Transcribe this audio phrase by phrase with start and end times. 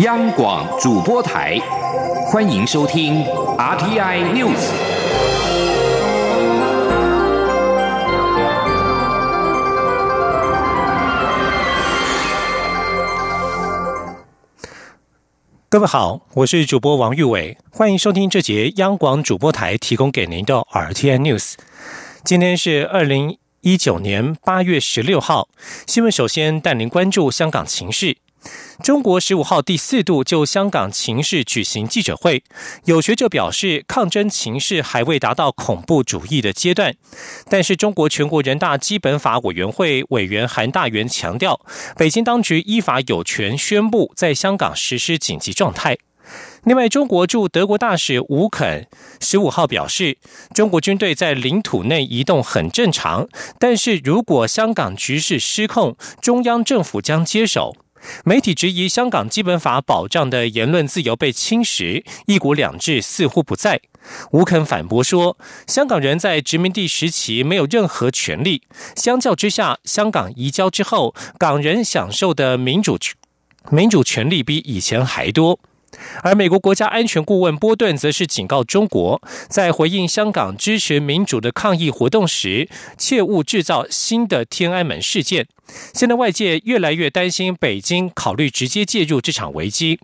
[0.00, 1.56] 央广主播台，
[2.26, 3.24] 欢迎收听
[3.56, 4.58] RTI News。
[15.68, 21.54] 各位好，我是主播王玉伟，欢迎收听这节央广主播台提供给您的 RTI News。
[22.24, 25.46] 今天是二零一九年八月十六号，
[25.86, 28.23] 新闻首先带您关注香港情势。
[28.82, 32.42] 中国十五号第四度就香港情势举行记者会，
[32.84, 36.94] 有学者表示，抗争情势还未达到恐怖主义的阶段。
[37.48, 41.60] 但是，中国全国人大基本法委员会委员韩大元强调，
[41.96, 45.96] 北京当局依法有权宣布在香港实施紧急状态。
[46.64, 48.88] 另外，中国驻德国大使吴肯
[49.20, 50.16] 十五号表示，
[50.54, 57.76] 中国军队在领土内移动很正常，但是如果香港局势失控，中央政府将接手。
[58.24, 63.80] 媒体质疑香港基本法保障的言论自由被侵蚀，一国两制似乎不在。
[64.32, 68.62] 吴肯反驳说，香港人在殖民地时期没有任何权利，
[68.94, 73.14] 相较之下，香港移交之后，港人享受的民主权
[73.70, 75.58] 民主权利比以前还多。
[76.22, 85.46] 而美国国家安全顾问波顿则是警告中国，在回应香港支持民主的抗议活动时，切勿制造新的天安门事件。
[85.92, 89.98] 现在外界越来越担心北京考虑直接介入这场危机。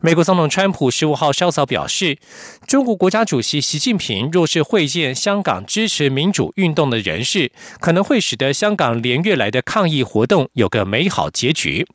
[0.00, 2.18] 美国总统川普十五号稍早表示，
[2.66, 11.86] 中国国家主席习近平若是会见香港支持民主运动的人士，可能会使得香港连月来的抗议活动有个美好结局。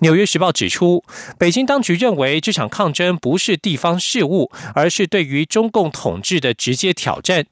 [0.00, 1.04] 纽约时报指出，
[1.38, 7.46] 北京当局认为这场抗争不是地方事务，而是对于中共统治的直接挑战。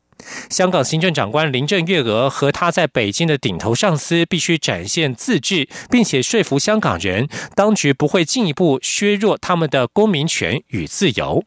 [0.49, 11.45] 香港行政长官林郑月娥和他在北京的顶头上司必须展现自治，并且说服香港人，当局不会进一步削弱他们的公民权与自由。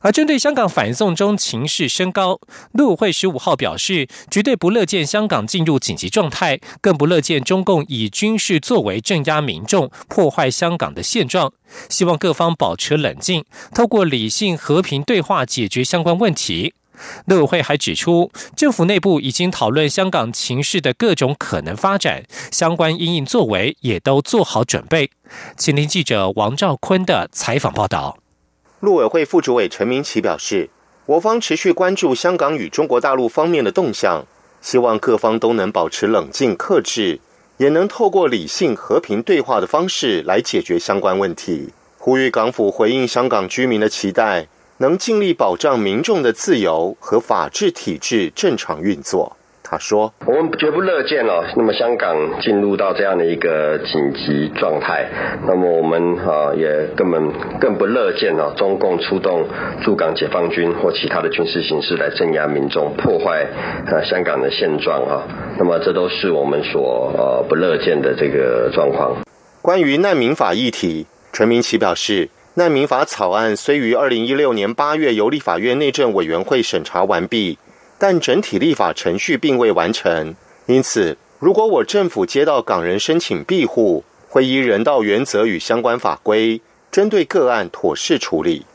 [0.00, 2.38] 而针对香港反送中情势升高，
[2.72, 11.52] 陆委会十五号表示，绝对不乐见香港进入紧急状态，更不乐见中共以军事作为镇压民众、破坏香港的现状。
[11.88, 13.44] 希望各方保持冷静，
[13.74, 16.74] 透过理性和平对话解决相关问题。
[17.26, 25.10] 陆委会还指出，政府内部已经讨论香港情势的各种可能发展，相关应应作为也都做好准备。
[25.56, 28.18] 请听记者王兆坤的采访报道。
[28.80, 30.70] 陆委会副主委陈明奇表示，
[31.06, 34.24] 我方持续关注香港与中国大陆方面的动向，
[34.60, 37.18] 希望各方都能保持冷静克制，
[37.56, 41.70] 也能透过理性和平对话的方式来解决相关问题。
[41.98, 44.46] 呼吁港府回应香港居民的期待，
[44.76, 49.36] 能尽力保障民众的自由和法治体制正常运作。
[49.70, 55.06] 他说：“我们绝不乐见哦，那么香港进入到这样的一个紧急状态，
[55.46, 57.30] 那么我们啊也根本
[57.60, 59.46] 更不乐见哦，中共出动
[59.82, 63.44] 驻港解放军或其他的军事形式来镇压民众，破坏
[63.86, 65.22] 啊香港的现状啊，
[65.58, 69.16] 那么这都是我们所呃不乐见的这个状况。”
[69.60, 77.58] 关于难民法议题，陈明奇表示，难民法草案虽于二零一六年八月由立法院内政委员会审查完毕。
[77.98, 80.36] 但整体立法程序并未完成，
[80.66, 86.60] 因此，如果我政府接到港人申请庇护，会依人道原则与相关法规，
[86.92, 88.66] 针对个案妥善处理。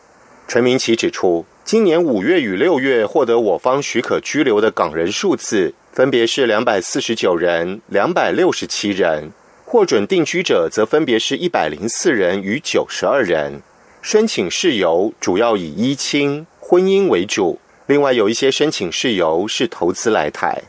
[0.47, 9.31] 陈明奇指出，今年五月与六月获得我方许可居留的港人数字，分别是两百四十九人、两百六十七人，
[9.63, 13.61] 获准定居者则分别是一百零四人与九十二人。
[14.01, 17.59] 申请事由主要以依亲、婚姻为主。
[17.85, 20.61] 另外有一些申请事由是投资来台。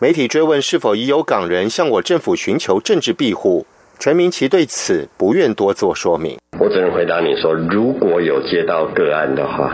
[0.00, 3.64] 媒体追问是否已有港人向我政府寻求政治庇护，
[4.00, 6.36] 陈明奇对此不愿多做说明。
[6.58, 9.72] 我只能回答你说，如果有接到个案的话，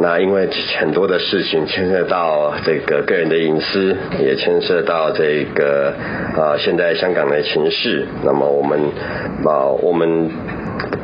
[0.00, 0.48] 那因为
[0.78, 5.92] 很多的事情牵涉到这个个人的隐私，也牵涉到这个
[6.36, 8.78] 啊现在香港的情势，那么我们
[9.44, 10.30] 啊我们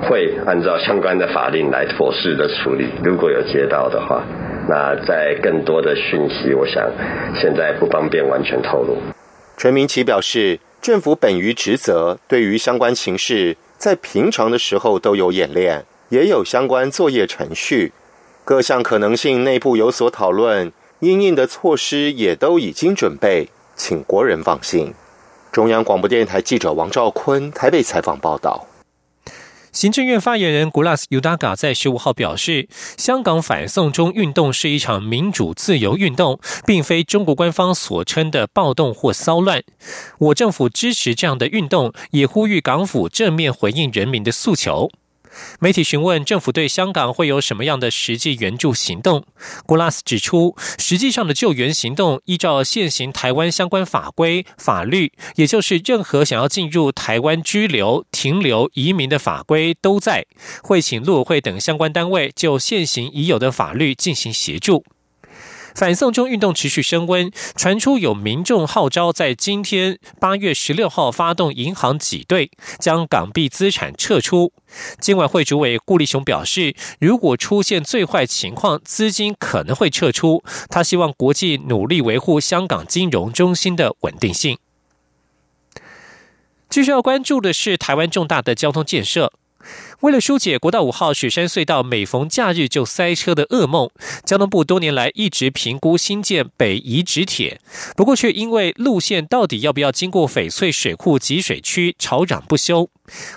[0.02, 2.87] 会按照相关的法令来妥适的处理。
[3.02, 4.22] 如果有接到的话。
[4.70, 6.88] 那在更多的讯息，我想
[7.34, 8.96] 现在不方便完全透露。
[9.56, 17.93] 陈明奇表示，政府本于职责，对于相关情势，在平常的时候都有演练，也有相关作业程序，
[18.44, 24.94] 各项可能性内部有所讨论，应应的措施也都已经准备，请国人放心。
[25.50, 28.69] 中央广播电台记者王兆坤台北采访报道。
[29.72, 39.62] 行政院发言人古拉斯尤达卡在十五号表示，香港反送中运动是一场民主自由运动，并非中国官方所称的暴动或骚乱。
[40.19, 44.90] 我政府支持这样的运动，也呼吁港府正面回应人民的诉求。
[45.61, 49.25] 媒体询问政府对香港会有什么样的实际援助行动，
[49.67, 60.27] 古拉斯指出，实际上的救援行动依照现行台湾相关法规法律，也就是任何想要进入台湾居留、停留、移民的法规都在，
[60.62, 64.85] 会请陆委会等相关单位就现行已有的法律进行协助。
[65.81, 74.53] 反送中运动持续升温，传出有民众号召在今天八月十六号发动银行挤兑，将港币资产撤出。
[74.99, 80.44] 金管会主委顾立雄表示，如果出现最坏情况，资金可能会撤出。
[80.69, 84.59] 他希望国际努力维护香港金融中心的稳定性。
[86.69, 89.32] 继续要关注的是台湾重大的交通建设。
[90.00, 93.90] 为了疏解国道五号雪山隧道每逢假日就塞车的噩梦，
[94.24, 97.60] 交通部多年来一直评估新建北宜直铁，
[97.96, 102.88] 不过却因为路线到底要不要经过翡翠水库集水区吵嚷不休。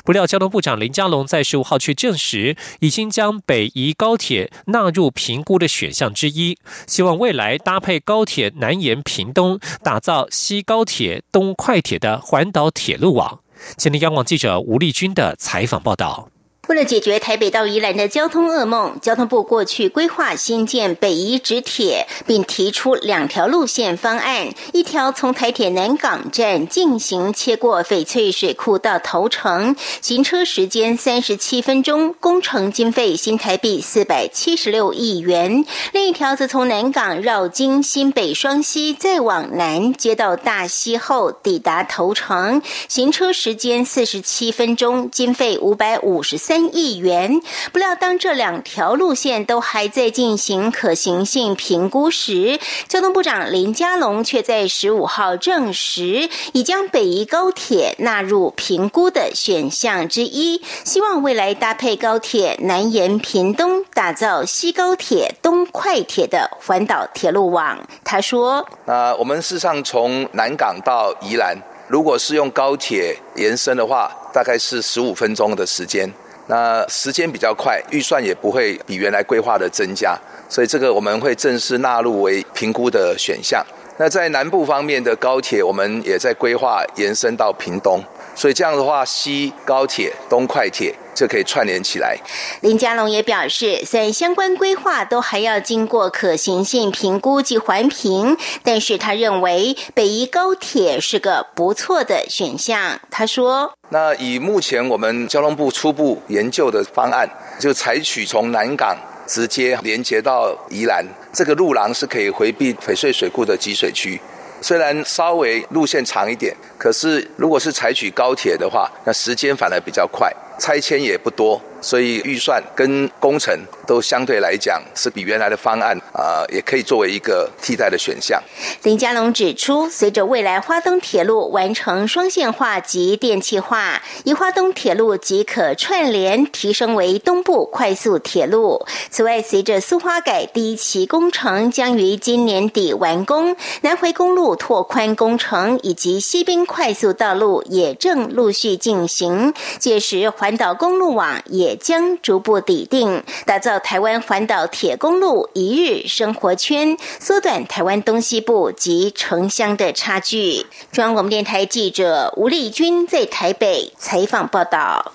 [0.05, 13.42] 不料交通部长林佳龙在十五号却证实，已经将北宜高铁纳入评估的选项之一，希望未来搭配高铁南延屏东，打造西高铁东快铁的环岛铁路网。
[13.77, 16.32] 前天央广记者吴丽君的采访报道。
[16.73, 46.62] 为了解决台北到宜兰的交通噩梦，交通部过去规划新建北宜直铁，并提出两条路线方案：一条从台铁南港站进行切过翡翠水库到头城，行车时间三十七分钟，工程经费新台币四百七十六亿元；另一条则从南港绕经新北双溪，再往南接到大溪后抵达头城，行车时间四十七分钟，经费五百五十三。
[46.63, 47.41] 三亿元，
[47.73, 52.57] 不料当这两条路线都还在进行可行性评估时，
[52.87, 67.77] 交通部长林佳龙却在十五号证实，已将北宜高铁纳入评估的选项之一，希望未来搭配高铁南延屏东，打造西高铁东快铁的环岛铁路网。
[68.05, 71.57] 他说：“那我们事实上从南港到宜兰，
[71.89, 76.09] 如果是用高铁延伸的话，大概是十五分钟的时间。”
[76.47, 80.17] 那时间比较快，预算也不会比原来规划的增加，
[80.49, 83.65] 所以这个我们会正式纳入为评估的选项。
[83.97, 88.03] 那在南部方面的高铁，我们也在规划延伸到屏东，
[88.35, 90.93] 所以这样的话，西高铁、东快铁。
[91.13, 92.17] 就可以串联起来。
[92.61, 102.99] 林佳龙也表示，虽然相关规划都还要经过可行性评估及环评，但是他认为北宜高铁是个不错的选项。
[103.09, 114.19] 他说：“那以目前我们交通部初步研究的方案，就采取从南港直接连接到宜兰，这个路廊是可以回避翡翠水库的集水区。
[114.61, 123.53] 虽然稍微路线长一点，可是如果是采取高铁的话，那时间反而比较快。”拆迁也不多，所以预算跟工程
[123.85, 128.41] 都相对来讲是比原来的方案啊，也可以作为一个替代的选项。
[128.83, 138.85] 林佳龙指出，随着未来花东铁路完成双线化及电气化，以花东铁路即可串联提升为东部快速铁路。
[139.11, 150.13] 此外，随着苏花改第一期工程将于今年底完工，南回公路拓宽工程以及西滨快速道路也正陆续进行，届时。
[150.37, 160.65] 环岛公路网也将逐步抵定，打造台湾环岛铁公路一日生活圈，缩短台湾东西部及城乡的差距。
[160.91, 165.13] 中央广播电台记者吴丽君在台北采访报道。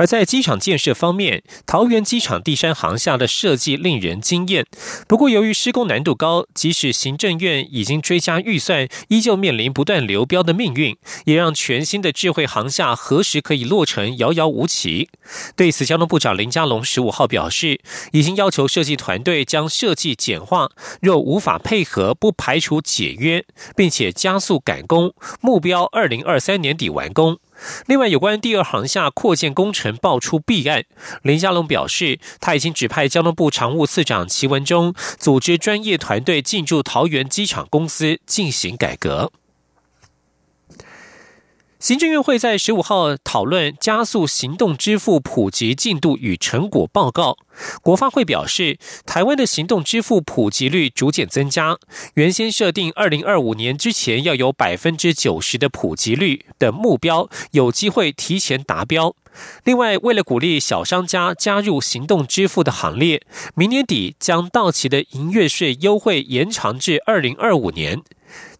[0.00, 4.64] 而在机场建设方面，桃园机场第三航厦的设计令人惊艳。
[5.06, 15.10] 不过，由于施工难度高，即使行政院已经追加预算，依旧面临不断流标的命运，也让全新的智慧航厦何时可以落成遥遥无期。
[15.54, 17.78] 对此，交通部长林佳龙十五号表示，
[18.12, 20.70] 已经要求设计团队将设计简化，
[21.02, 23.44] 若无法配合，不排除解约，
[23.76, 27.38] 并且加速赶工，目标二零二三年底完工。
[27.86, 30.84] 另外，有关第二航厦扩建工程爆出弊案，
[31.22, 39.32] 林佳龙表示，他已经指派交通部常务次长齐文忠组织专业团队进驻桃园机场公司进行改革。
[41.80, 47.38] 行政院会在十五号讨论加速行动支付普及进度与成果报告。
[47.80, 51.78] 国发会表示，台湾的行动支付普及率逐渐增加，
[52.14, 59.16] 原先设定二零二五年之前要有百分之九十的普及率的目标，有机会提前达标。
[59.64, 63.22] 另外，为了鼓励小商家加入行动支付的行列，
[63.54, 68.02] 明年底将到期的营业税优惠延长至二零二五年。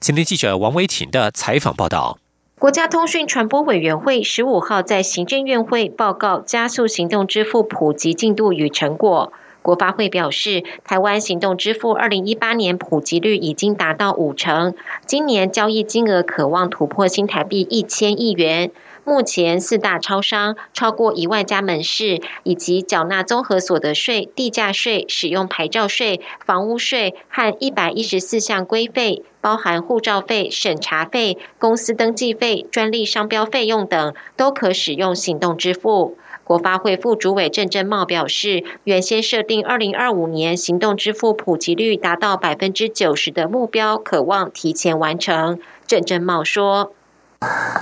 [0.01, 2.19] 今天记者王维婷的采访报道。
[2.61, 9.33] 国家通讯传播委员会十五号在行政院会报告加速行动支付普及进度与成果。
[9.63, 14.75] 国发会表示，台湾行动支付二零一八年普及率已经达到五成，
[15.07, 18.71] 今年交易金额可望突破新台币一千亿元。
[19.05, 36.17] 目前四大超商超过一万家门市，以及缴纳综合所得税、地价税、使用牌照税、房屋税和一百一十四项规费，包含护照费、审查费、公司登记费、专利商标费用等，都可使用行动支付。
[36.45, 45.59] 国发会副主委郑正茂表示，原先设定二零二五年行动支付普及率达到百分之九十的目标，渴望提前完成。
[45.87, 46.93] 郑正茂说。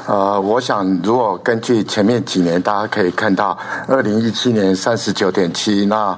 [0.06, 6.16] 呃，我想如果根据前面几年，大家可以看到，二零一七年三十九点七，那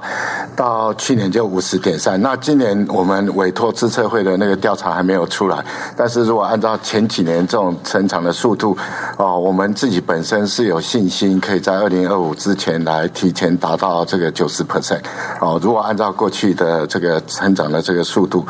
[0.55, 2.21] 到去年就五十点三。
[2.21, 5.65] 那今年我们委托资策会的那个调查还没有出来，
[5.97, 8.77] 但是如果按照前几年这种成长的速度，
[9.17, 15.01] 哦，我们自己本身是有信心可以在二零二五之前来提前达到这个九十 percent。
[15.41, 18.45] 哦，如果按照过去的这个成长的这个速度。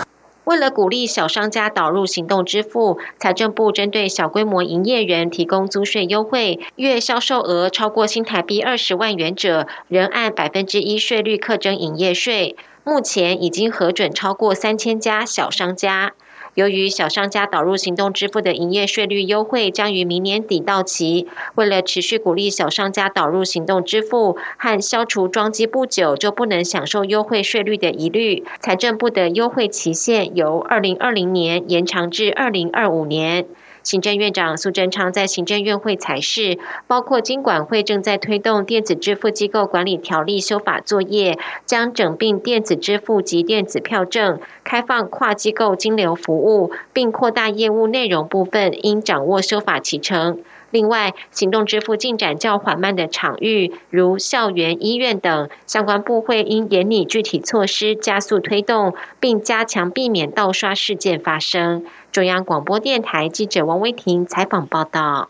[0.45, 12.55] 为了鼓励小商家导入行动支付，财政部针对小规模营业人提供租税优惠，月销售额超过新台币二十万元者，仍按百分之一税率课征营业税。
[12.83, 16.13] 目前已经核准超过三千家小商家。
[16.55, 33.45] 由于小商家导入行动支付的营业税率优惠将于明年底到期，为了持续鼓励小商家导入行动支付和消除装机不久就不能享受优惠税率的疑虑，财政部的优惠期限由二零二零年延长至二零二五年。
[33.83, 50.39] 行政院长苏贞昌在行政院会裁示，包括金管会正在推动电子支付机构管理条例修法作业，将整并电子支付及电子票证，开放跨机构金流服务，并扩大业务内容部分，应掌握修法启程。
[50.71, 61.85] 另外，行动支付进展较缓慢的场域，如校园、医院等，相关部会应严拟具体措施，加速推动，并加强避免盗刷事件发生。
[62.11, 65.29] 中央广播电台记者王威婷采访报道。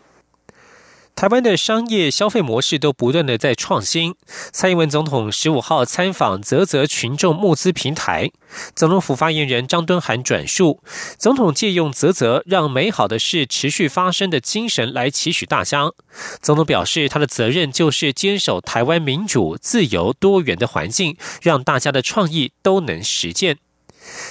[1.14, 4.16] 台湾的商业消费模式都不断的在创新。
[4.50, 8.30] 蔡英文总统十五号参访泽泽群众募资平台，
[8.74, 10.82] 总统府发言人张敦涵转述，
[11.18, 15.92] 总统借用泽泽让美好的事持续发生的精神来期许大家。
[16.40, 23.58] 总统表示，他的责任就是坚守台湾民主、自由、多元的环境，让大家的创意都能实践。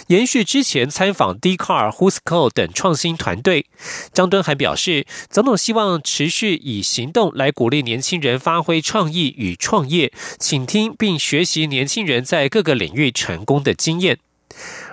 [0.08, 3.66] 延续之前参访 d c a r h u s c o 等创新团队，
[4.14, 14.20] 张敦还表示，总统希望持续以行动来鼓励年轻人发挥创意与创业，请听并学习年轻人在各个领域成功的经验。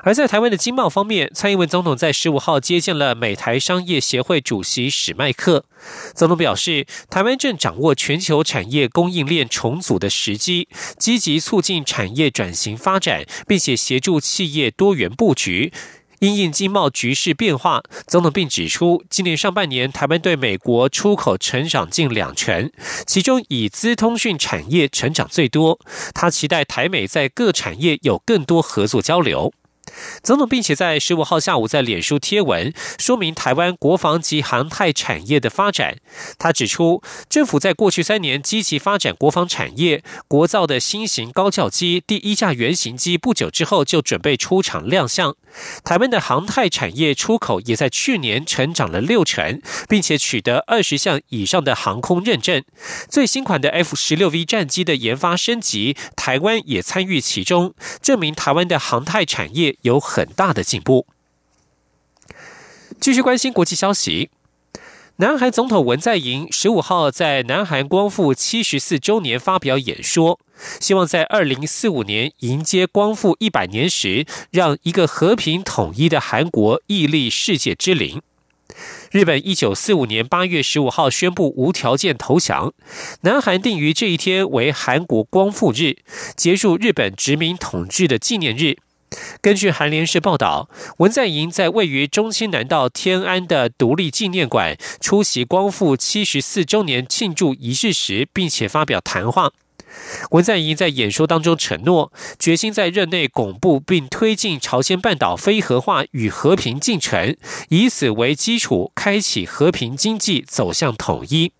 [0.08, 5.66] 而在台湾的经贸方面，蔡英文总统在十五号接见了美台商业协会主席史麦克。
[6.14, 15.74] 总统表示，台湾正掌握全球产业供应链重组的时机，积极促进产业转型发展，并且协助企业多元布局。
[16.20, 22.72] 因应经贸局势变化，总统并指出，今年上半年台湾对美国出口成长近两成，
[23.06, 25.78] 其中以资通讯产业成长最多。
[26.14, 29.52] 他期待台美在各产业有更多合作交流。
[30.22, 35.96] 总统并且在十五号下午在脸书贴文说明台湾国防及航太产业的发展。
[36.38, 45.34] 他指出，政府在过去三年积极发展国防产业，国造的新型高教机第一架原型机不久之后就准备出厂亮相。
[45.82, 52.62] 台湾的航太产业出口也在去年成长了六成，并且取得二十项以上的航空认证。
[53.08, 61.06] 最新款的 F 十六 V 战机的研发升级，台湾也参与其中，证明台湾的航太产业有很大的进步。
[63.00, 64.30] 继续关心国际消息。
[65.20, 70.38] 南韩总统文在寅十五号在南韩光复七十四周年发表演说，
[70.78, 78.22] 希望在二零四五年迎接光复一百年时，让一个和平统一的韩国屹立世界之林。
[79.10, 82.72] 日本一九四五年八月十五号宣布无条件投降，
[83.22, 85.96] 南韩定于这一天为韩国光复日，
[86.36, 88.76] 结束日本殖民统治的纪念日。
[89.40, 99.52] 根据韩联社报道，文在寅在位于中清南道天安的独立纪念馆出席光复七十四周年庆祝仪式时，并且发表谈话。
[100.32, 107.36] 文在寅在演说当中承诺，决心在任内巩固并推进朝鲜半岛非核化与和平进程，
[107.70, 111.52] 以此为基础，开启和平经济，走向统一。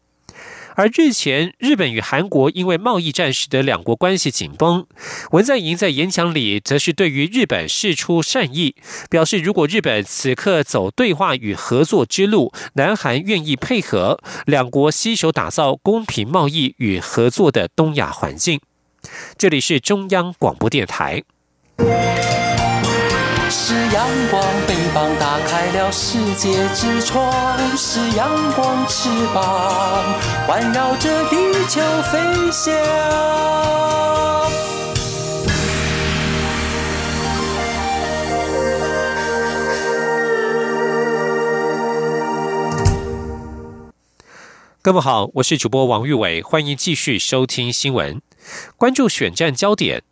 [0.78, 4.87] 而日前，日本与韩国因为贸易战使得两国关系紧绷。
[5.32, 8.76] 文在寅在演讲里则是对于日本示出善意，
[9.11, 18.61] 表示如果日本此刻走对话与合作之路，南韩愿意配合，两国携手打造公平贸易与合作的东亚环境。
[19.37, 21.25] 这里是中央广播电台。
[23.61, 30.15] 是阳光，翅膀打开了世界之窗；是阳光，翅膀
[30.47, 31.37] 环绕着地
[31.67, 32.73] 球飞翔。
[44.81, 48.23] 各位好，我是主播王玉伟，欢迎继续收听新闻，
[48.77, 50.05] 关注选战焦点。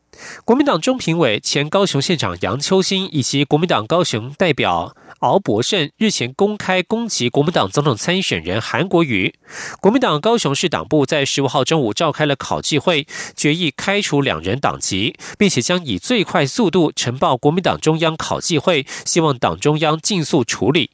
[0.44, 9.34] 国民党中评委、前高雄县长杨秋兴以及国民党高雄代表敖博胜日前公开攻击国民党总统参选人韩国瑜。
[9.80, 20.90] 国民党高雄市党部在十五号中午召开了考纪会，决议开除两人党籍，并且将以最快速度呈报国民党中央考纪会，希望党中央尽速处理。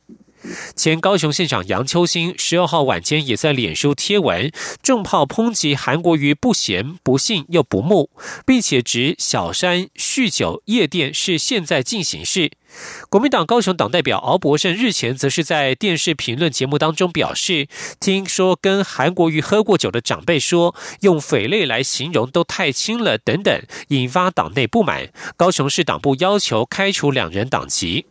[0.75, 4.51] 前高雄县长杨秋兴十二号晚间也在脸书贴文，
[4.83, 8.11] 重炮抨击韩国瑜不贤、不信又不睦，
[8.45, 12.51] 并且指小山酗酒夜店是现在进行式。
[13.11, 17.69] 国民党高雄党代表敖博胜日前则是在电视评论节目当中表示，
[18.01, 25.11] 听说跟韩国瑜喝过酒的长辈说，用匪类来形容都太轻了等等，引发党内不满。
[25.37, 28.07] 高雄市党部要求开除两人党籍。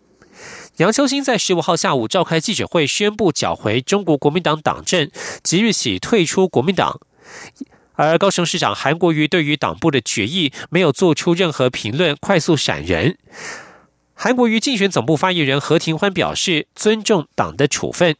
[0.78, 5.12] 杨秋兴在十五号下午召开记者会，宣布缴回中国国民党党证，
[5.44, 7.00] 即日起退出国民党。
[7.94, 13.18] 而高雄市长韩国瑜对于党部的决议没有做出任何评论，快速闪人。
[14.14, 18.16] 韩国瑜竞选总部发言人何庭欢表示，尊重党的处分。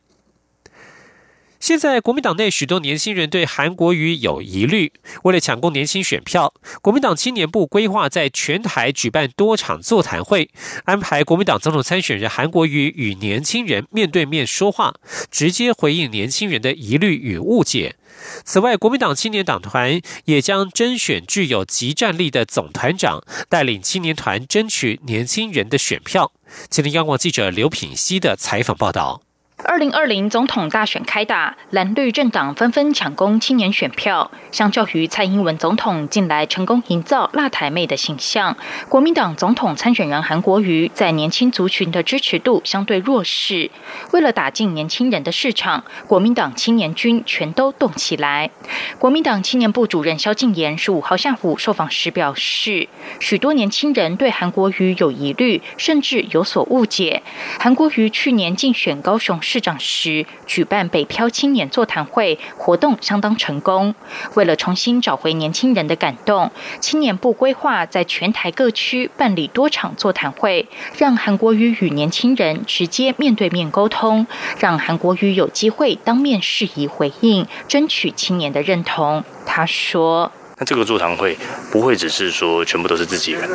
[1.62, 4.92] 现在国民党内许多年轻人对韩国瑜有疑虑，
[5.24, 10.50] 为了抢攻年轻选票，国民党青年部规划在全台举办多场座谈会，
[10.86, 14.96] 安排国民党总统参选人韩国瑜与年轻人面对面说话，
[15.30, 17.96] 直接回应年轻人的疑虑与误解。
[18.44, 26.32] 此外，国民党青年党团也将甄选具有极战力的总团长，带领青年团争取年轻人的选票。
[26.72, 29.22] 今天，央广记者刘品熙的采访报道。
[29.64, 34.32] 二零二零总统大选开打，蓝绿政党纷纷抢攻青年选票。
[34.52, 38.58] 相较于蔡英文总统近来成功营造辣台妹的形象，
[38.90, 43.70] 国民党总统参选人韩国瑜在年轻族群的支持度相对弱势。
[44.12, 48.50] 为了打进年轻人的市场，国民党青年军全都动起来。
[48.98, 57.22] 国民党青年部主任萧敬言十五号下午受访时表示，许多年轻人对韩国瑜有疑虑，甚至有所误解。
[57.60, 59.40] 韩国瑜去年竞选高雄。
[59.52, 63.94] 市长时举办北漂青年座谈会活动相当成功。
[64.36, 74.26] 为了重新找回年轻人的感动，青年部规划在全台各区办理多场座谈会，让韩国瑜与年轻人直接面对面沟通，
[74.58, 79.22] 让韩国瑜有机会当面适宜回应，争取青年的认同。
[79.46, 81.38] 他说：“那这个座谈会
[81.70, 83.50] 不会只是说全部都是自己人，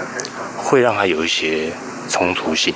[0.58, 1.72] 会让他有一些
[2.10, 2.74] 冲突性。”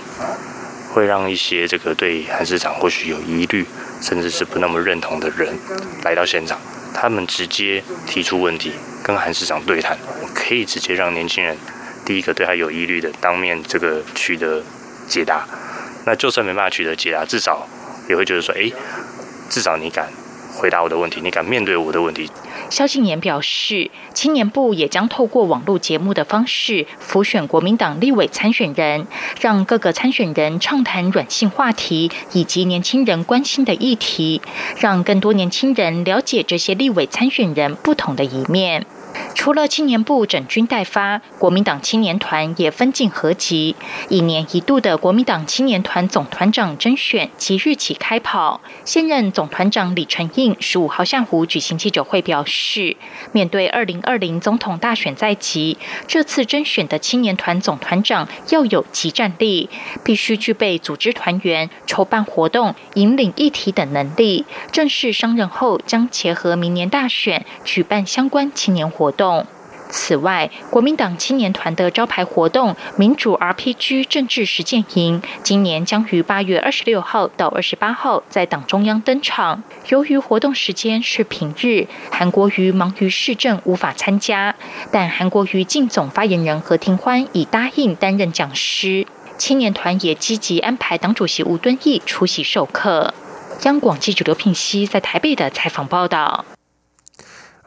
[0.92, 3.64] 会让一些这个对韩市长或许有疑虑，
[4.00, 5.56] 甚至是不那么认同的人
[6.04, 6.58] 来到现场，
[6.92, 8.72] 他们直接提出问题，
[9.02, 11.56] 跟韩市长对谈，我可以直接让年轻人
[12.04, 14.62] 第一个对他有疑虑的当面这个取得
[15.06, 15.46] 解答。
[16.06, 17.68] 那就算没办法取得解答，至少
[18.08, 18.72] 也会觉得说，哎，
[19.48, 20.08] 至少你敢
[20.54, 22.30] 回答我的问题，你敢面对我的问题。
[22.70, 29.06] 萧敬年表示，青年部也将透过网络节目的方式浮选国民党立委参选人，
[29.40, 34.40] 让各个参选人畅谈软性话题以及年轻人关心的议题，
[34.78, 38.86] 让更多年轻人了解这些立委参选人不同的一面。
[39.34, 43.74] 除了青年部整军待发，国民党青年团也分进合集。
[44.08, 48.60] 一年一度的国民党青年团总团长甄选即日起开跑。
[48.84, 52.96] 现任总团长李承应十五号下午举行记者会表示，
[53.32, 59.70] 面对二零二零总统大选在即，这次甄选的青年团总团长要有集战力，
[60.04, 64.44] 必须具备组织团员、筹办活动、引领议题等能力。
[64.70, 69.44] 正式上任后，将结合明年大选举办相关青年活活动。
[69.92, 79.64] 此外，国民党青年团的招牌活动“民主 RPG 政治实践营”今年将于八月二十六号到二十八号在党中央登场。
[79.88, 84.54] 由于活动时间是平日，韩国瑜忙于市政无法参加，
[84.92, 89.08] 但韩国瑜进总发言人何庭欢已答应担任讲师。
[89.38, 93.12] 青年团也积极安排党主席吴敦义出席授课。
[93.64, 96.44] 央广记者刘聘熙在台北的采访报道。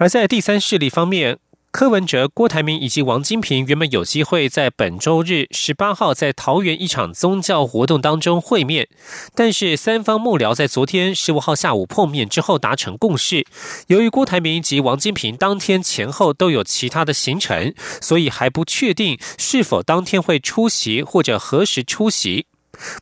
[0.04, 1.39] 而在第三势力方面。
[1.72, 8.89] 柯文哲、郭台铭以及王金平原本有机会在本周日十八号在桃园一场宗教活动当中会面，
[9.34, 13.46] 但是三方幕僚在昨天十五号下午碰面之后达成共识，
[13.88, 22.46] 由于郭台铭及王金平当天前后都有其他的行程，所以还不确定是否当天会出席或者何时出席。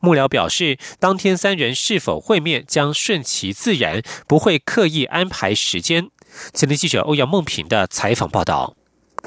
[0.01, 6.09] 幕僚表示，当天三人是否会面将顺其自然，不会刻意安排时间。
[6.53, 8.75] 前天记者欧阳梦平的采访报道。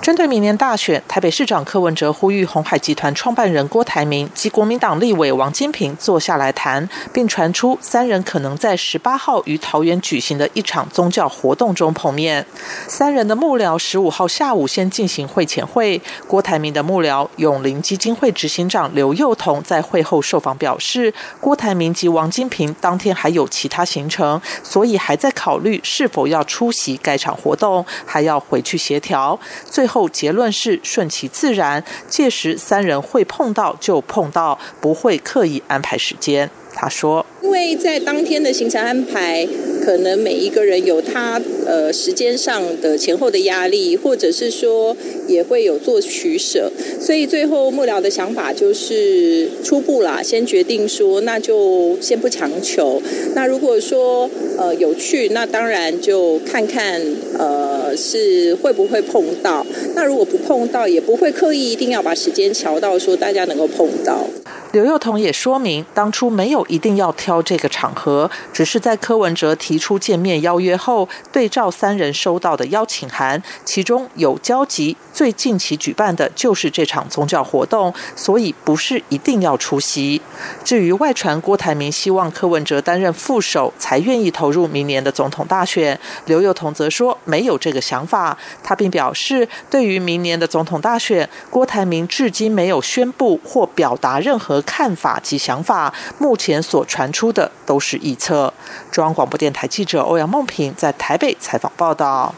[0.03, 12.45] 针对明年大选，台北市长柯文哲呼吁红海集团创办人郭台铭及国民党立委王金平坐下来谈，并传出三人可能在十八号于桃园举行的一场宗教活动中碰面。
[12.87, 16.03] 三人的幕僚十五号下午先进行会前会。
[16.29, 29.39] 郭台铭的幕僚永林基金会执行长刘幼彤在会后受访表示，郭台铭及王金平当天还有其他行程，所以还在考虑是否要出席该场活动，还要回去协调。
[29.65, 36.49] 最最后结论是顺其自然，届时三人会碰到就碰到，不会刻意安排时间。
[36.73, 39.47] 他说：“因为在当天的行程安排。”
[39.85, 44.97] 可能每一个人有他呃时间上的前后的压力，或者是说
[45.29, 53.03] 也会有做取舍，所以最后幕僚的想法就是初步啦，先决定说那就先不强求。
[53.35, 56.99] 那如果说呃有趣，那当然就看看
[57.39, 59.67] 呃是会不会碰到。
[59.95, 64.27] 那如果不碰到，也不会刻意一定要把时间调到说大家能够碰到。
[64.73, 80.21] 刘幼彤也说明，当初没有一定要挑这个场合，只是在柯文哲提出见面邀约后，对照三人收到的邀请函，其中有交集，最近期举办的就是这场宗教活动，所以不是一定要出席。
[80.65, 88.37] 至于外传郭台铭希望柯文哲担任副手，才愿意投入明年的总统大选，刘幼彤则说没有这个想法。
[88.63, 94.61] 他并表示，对于明年的总统大选，郭台铭至今没有宣布或表达任何。
[94.67, 98.53] 看法及想法，目前所传出出的都是臆测。
[98.91, 102.35] 中央广播电台记者欧阳梦平在台北采访报道。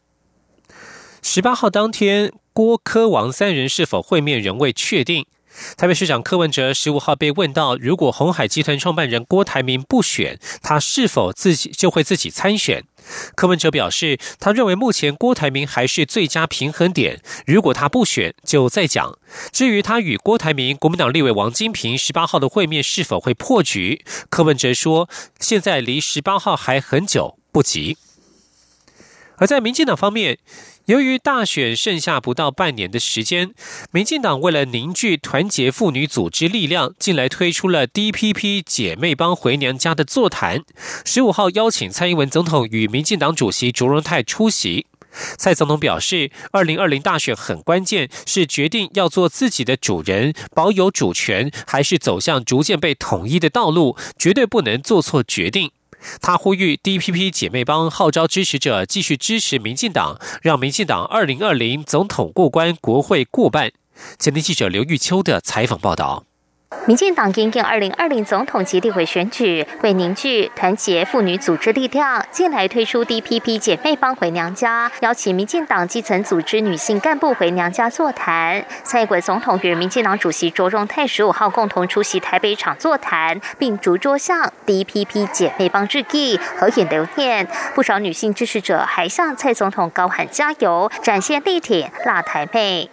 [1.22, 5.26] 十八号当天，郭科王三人是否会面仍未确定。
[5.76, 12.84] 台北市长柯文哲十五号被问到，如果红海集团创办人郭台铭不选，他是否自己就会自己参选？
[13.34, 17.20] 柯文哲表示，他认为目前郭台铭还是最佳平衡点。
[17.46, 19.18] 如果他不选，就再讲。
[19.52, 27.96] 至于他与郭台铭、国民党立委王金平十八号的会面是否会破局，柯文哲说，现在离十八号还很久，不急。
[29.38, 30.38] 而在民进党方面。
[30.86, 33.52] 由于大选剩下不到半年的时间，
[33.90, 40.62] 民进党为了凝聚团结妇女组织力量，近来推出了 DPP 姐妹帮回娘家的座谈。
[41.04, 44.86] 十五号邀请蔡英文总统与民进党主席卓荣泰出席。
[45.36, 55.72] 蔡总统表示，二零二零大选很关键，是决定要做自己的主人，保有主权，还是走向逐渐被统一的道路，绝对不能做错决定。
[56.20, 63.72] 他呼吁 DPP 姐妹帮号召支持者继续支持民进党，让民进党二零二零总统过关，国会过半。
[64.18, 66.25] 前天记者刘玉秋的采访报道。
[66.86, 78.64] 民进党因应二零二零总统及立委选举，为凝聚团结妇女组织力量，近来推出 DPP 姐妹帮回娘家，邀请民进党基层组织女性干部回娘家座谈。
[78.84, 87.46] 蔡英文总统与民进党主席卓荣泰十五号共同出席台北场座谈，并逐桌向 DPP 姐妹帮致意、合影留念。
[87.74, 92.90] 不少女性支持者还向蔡总统高喊加油，展现力挺辣台妹。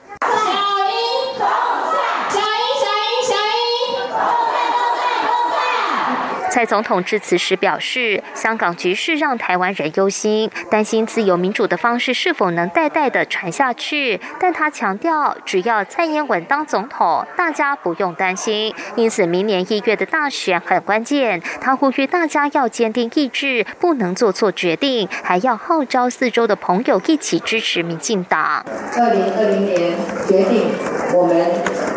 [6.54, 14.22] 蔡总统致辞时表示，香港局势让台湾人忧心，担心自由民主的方式是否能代代的传下去。
[14.40, 18.72] 但他强调，只要蔡英文当总统，大家不用担心。
[18.96, 21.42] 因此，明年一月的大选很关键。
[21.60, 28.64] 他呼吁大家要坚定意志，不能做错决定，还要号召四周的朋友一起支持民进党。
[28.96, 29.94] 二零二零年
[30.28, 30.68] 决定，
[31.16, 31.48] 我们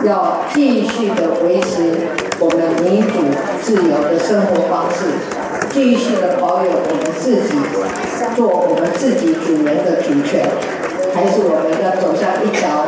[0.09, 2.26] 要继续的维持。
[2.39, 3.25] 我们民主
[3.63, 5.09] 自由的生活方式，
[5.73, 7.57] 继续的保有我们自己
[8.37, 10.45] 做我们自己主人的主权。
[11.15, 12.85] 还是我们要走向一条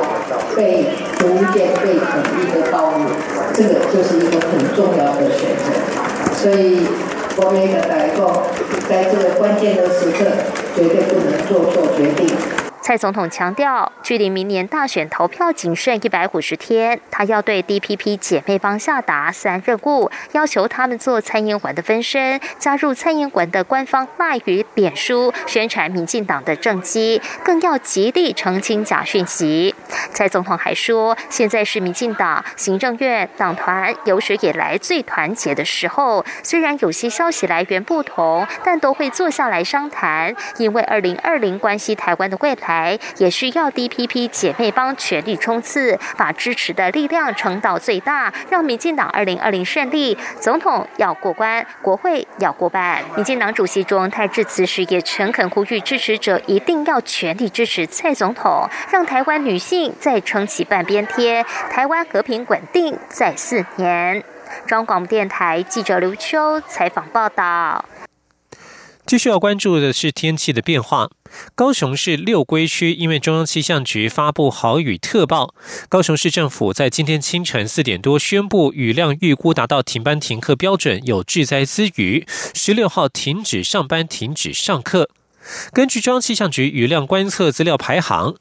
[0.54, 0.84] 被
[1.16, 3.08] 逐渐被统一的道路？
[3.54, 5.72] 这个就是一个很重要的选择。
[6.36, 6.84] 所以，
[7.34, 8.44] 国民的改革
[8.86, 10.28] 在这个关键的时刻，
[10.76, 12.28] 绝对不能做错决定。
[12.88, 29.74] 蔡总统强调，距离明年大选投票仅剩一百五十天，他要对 DPP 姐妹帮下达三任务，要求他们做蔡英文的分身，加入蔡英文的官方赖语扁书，宣传民进党的政绩，更要极力澄清假讯息。
[30.14, 42.77] 蔡总统还说，现在是民进党行政院党团有史以来最团结的时候，虽然有些消息来源不同，但都会坐下来商谈，因为二零二零关系台湾的未来。
[43.16, 50.16] 也需要 DPP 姐妹帮全力冲刺，把支持的力量撑到最大，让民进党二零二零胜利。
[50.40, 53.02] 总统要过关，国会要过半。
[53.16, 64.22] 民进党主席卓荣泰致辞时也诚恳呼吁支持者一定要全力支持蔡总统，让台湾女性再撑起半边天，台湾和平稳定再四年。
[64.66, 67.84] 中央广播电台记者刘秋采访报道。
[69.08, 71.08] 继续要关注的是天气的变化。
[71.54, 75.54] 高雄市六龟区因为中央气象局发布豪雨特报，
[75.88, 85.08] 高雄市政府在今天清晨四点多宣布雨量预估达到停班停课标准，有致灾之余，十六号停止上班，停止上课。
[85.72, 88.34] 根据中央气象局雨量观测资料排行，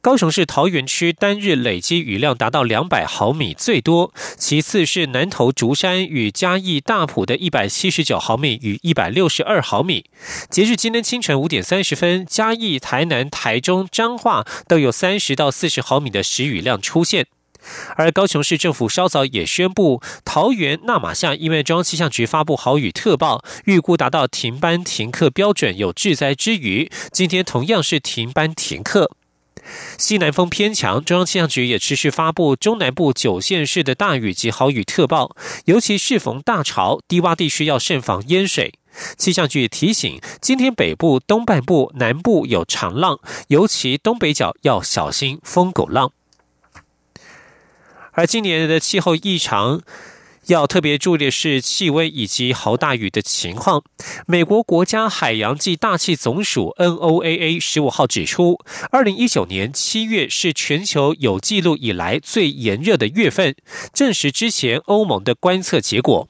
[0.00, 10.04] 高雄市桃园区单日累积雨量达到两百毫米最多，其次是南投竹山与嘉义大埔的一百七十九毫米与一百六十二毫米。
[10.50, 17.26] 截至今天清晨五点三十分，嘉义、台南、台中、彰化都有三十到四十毫米的时雨量出现。
[17.96, 29.10] 而高雄市政府稍早也宣布，桃园纳马夏因为中央气象局发布豪雨特报，预估达到停班停课标准，有致灾之余，今天同样是停班停课。
[29.98, 38.72] 西南风偏强，中央气象局也持续发布中南部九县市的大雨及豪雨特报，尤其适逢大潮，低洼地区要慎防淹水。
[39.18, 46.10] 气象局提醒，今天北部、东半部、南部有长浪，尤其东北角要小心疯狗浪。
[48.18, 49.80] 而今年的气候异常，
[50.46, 53.84] 要特别注意的是气温以及豪大雨的情况。
[54.26, 58.58] 美国国家海洋暨大气总署 （NOAA） 十五号指出，
[58.90, 63.54] 二零一九年七月是全球有记录以来最炎热的月份，
[63.94, 66.28] 证实之前欧盟的观测结果。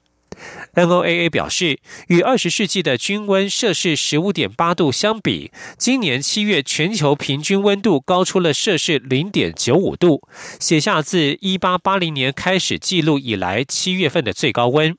[0.87, 10.23] NOAA 表示，与二十世纪的均温摄氏十五点八度相比，今年七月全球平均温度高出了摄氏零点九五度，
[10.61, 14.97] 写下自一八八零年开始记录以来七月份的最高温。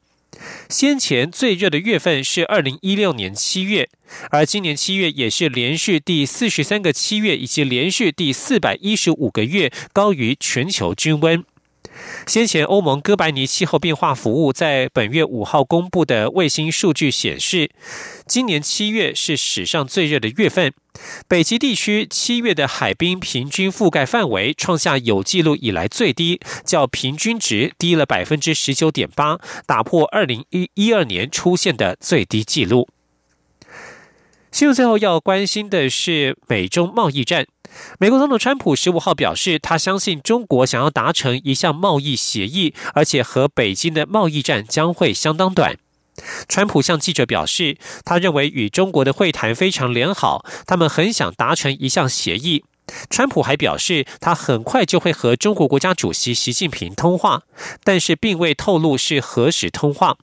[0.69, 3.89] 先前最热的月份是二零一六年七月，
[4.31, 11.43] 而今年七月也是连续第四十三个七月，以及连续第四百一十五个月高于全球均温。
[12.25, 17.69] 先前，欧盟哥白尼气候变化服务在本月五号公布的卫星数据显示，
[18.27, 20.73] 今年七月是史上最热的月份。
[21.27, 32.87] 北极地区七月的海冰平均覆盖范围创下有记录以来最低，较平均值低了百分之十九点八，打破二零一一二年出现的最低纪录。
[34.51, 37.45] 新闻最后要关心的是美中贸易战。
[37.99, 45.77] 美国总统川普十五号表示，他相信中国想要达成一项贸易协议，而且和北京的贸易战将会相当短。
[46.47, 52.65] 川普向记者表示，他认为与中国的会谈非常良好，他们很想达成一项协议。
[53.11, 57.43] 川普还表示，他很快就会和中国国家主席习近平通话，
[57.83, 60.17] 但是并未透露是何时通话。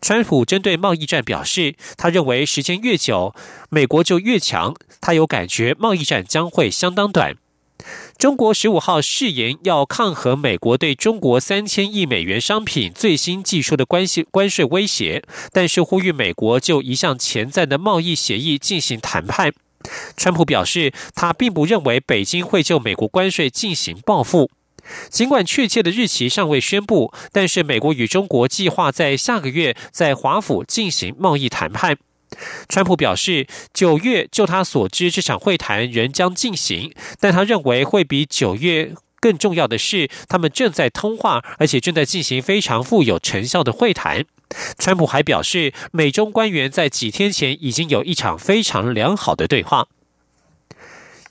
[0.00, 3.34] 川普针对贸易战表示，他认为时间越久，
[3.70, 4.74] 美国就越强。
[5.00, 7.36] 他有感觉贸易战将会相当短。
[8.16, 19.52] 中国十五号誓言要抗衡美国对中国三千亿美元商品最新技术的关系关税威胁，但是呼吁美国就一项潜在的贸易协议进行谈判。
[20.16, 24.50] 川普表示，他并不认为北京会就美国关税进行报复。
[25.10, 31.96] 尽管确切的日期尚未宣布，但是美国与中国计划在下个月在华府进行贸易谈判。
[32.68, 44.24] 川普表示，九月就他所知，这场会谈仍将进行，但他认为会比九月更重要的是，他们正在通话，而且正在进行非常富有成效的会谈。
[44.78, 49.86] 川普还表示，美中官员在几天前已经有一场非常良好的对话。